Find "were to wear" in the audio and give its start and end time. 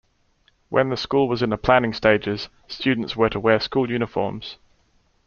3.15-3.59